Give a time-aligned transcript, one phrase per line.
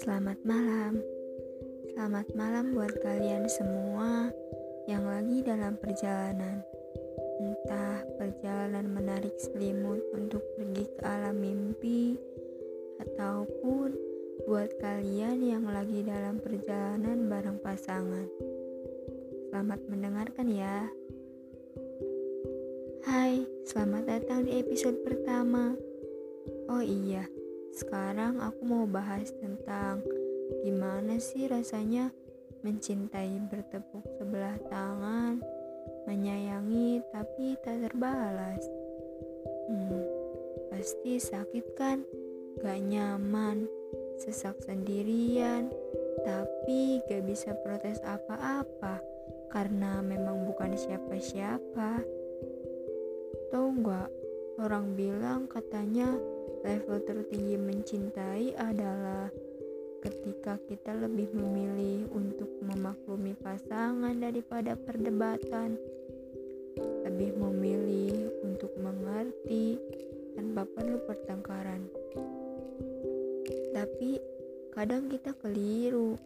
[0.00, 0.40] Selamat
[2.32, 4.32] malam buat kalian semua
[4.88, 6.64] yang lagi dalam perjalanan.
[7.36, 12.16] Entah perjalanan menarik selimut untuk pergi ke alam mimpi,
[12.96, 13.92] ataupun
[14.48, 18.24] buat kalian yang lagi dalam perjalanan bareng pasangan.
[19.52, 20.88] Selamat mendengarkan ya.
[23.04, 25.76] Hai, selamat datang di episode pertama.
[26.72, 27.28] Oh iya,
[27.74, 30.02] sekarang aku mau bahas tentang
[30.60, 32.10] Gimana sih rasanya
[32.66, 35.38] mencintai bertepuk sebelah tangan,
[36.04, 38.60] menyayangi tapi tak terbalas?
[39.70, 40.04] Hmm,
[40.68, 42.02] pasti sakit kan?
[42.60, 43.70] Gak nyaman,
[44.18, 45.70] sesak sendirian,
[46.26, 48.98] tapi gak bisa protes apa-apa
[49.54, 52.02] karena memang bukan siapa-siapa.
[53.54, 54.10] Tahu gak,
[54.60, 56.18] orang bilang katanya
[56.60, 59.32] level tertinggi mencintai adalah
[60.00, 65.76] ketika kita lebih memilih untuk memaklumi pasangan daripada perdebatan,
[67.04, 69.76] lebih memilih untuk mengerti
[70.36, 71.84] tanpa perlu pertengkaran.
[73.76, 74.20] Tapi
[74.72, 76.16] kadang kita keliru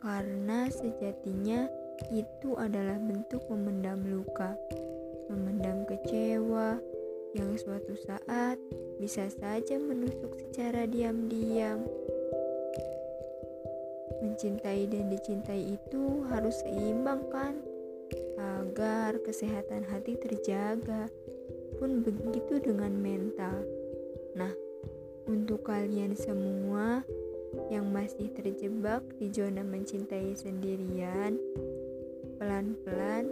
[0.00, 1.68] karena sejatinya
[2.12, 4.52] itu adalah bentuk memendam luka,
[5.32, 6.76] memendam kecewa
[7.36, 8.56] yang suatu saat
[8.96, 11.84] bisa saja menusuk secara diam-diam.
[14.24, 17.60] Mencintai dan dicintai itu harus seimbang kan?
[18.40, 21.12] Agar kesehatan hati terjaga.
[21.76, 23.60] Pun begitu dengan mental.
[24.32, 24.52] Nah,
[25.28, 27.04] untuk kalian semua
[27.68, 31.36] yang masih terjebak di zona mencintai sendirian,
[32.40, 33.28] pelan-pelan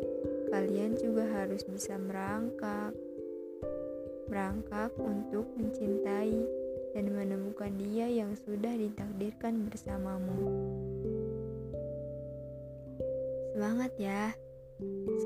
[0.53, 2.93] kalian juga harus bisa merangkak.
[4.25, 6.39] Merangkak untuk mencintai
[6.95, 10.49] dan menemukan dia yang sudah ditakdirkan bersamamu.
[13.55, 14.33] Semangat ya,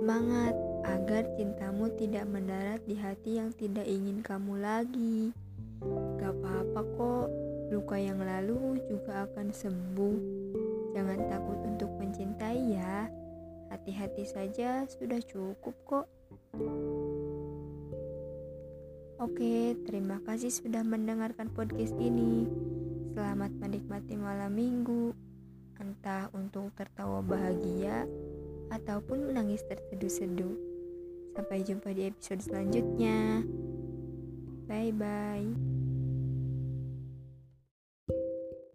[0.00, 0.56] semangat
[0.88, 5.32] agar cintamu tidak mendarat di hati yang tidak ingin kamu lagi.
[6.18, 7.28] Gak apa-apa kok,
[7.70, 10.18] luka yang lalu juga akan sembuh.
[10.96, 13.06] Jangan takut untuk mencintai ya,
[13.70, 16.06] hati-hati saja sudah cukup kok.
[19.28, 22.48] Oke, terima kasih sudah mendengarkan podcast ini.
[23.12, 25.12] Selamat menikmati malam minggu,
[25.76, 28.08] entah untuk tertawa bahagia
[28.72, 30.56] ataupun menangis terseduh-seduh.
[31.36, 33.44] Sampai jumpa di episode selanjutnya.
[34.64, 35.77] Bye bye.